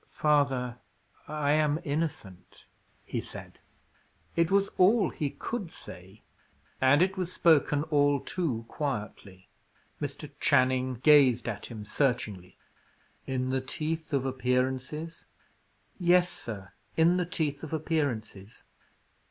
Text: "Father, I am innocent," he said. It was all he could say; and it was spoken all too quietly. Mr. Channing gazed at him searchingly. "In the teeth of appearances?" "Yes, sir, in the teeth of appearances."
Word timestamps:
"Father, 0.09 0.79
I 1.27 1.51
am 1.51 1.79
innocent," 1.83 2.65
he 3.05 3.21
said. 3.21 3.59
It 4.35 4.49
was 4.49 4.69
all 4.79 5.11
he 5.11 5.29
could 5.29 5.69
say; 5.71 6.23
and 6.81 7.03
it 7.03 7.17
was 7.17 7.31
spoken 7.31 7.83
all 7.91 8.19
too 8.19 8.65
quietly. 8.67 9.47
Mr. 10.01 10.31
Channing 10.39 10.95
gazed 11.03 11.47
at 11.47 11.67
him 11.67 11.85
searchingly. 11.85 12.57
"In 13.27 13.51
the 13.51 13.61
teeth 13.61 14.11
of 14.11 14.25
appearances?" 14.25 15.27
"Yes, 15.99 16.27
sir, 16.29 16.71
in 16.97 17.17
the 17.17 17.25
teeth 17.27 17.63
of 17.63 17.71
appearances." 17.71 18.63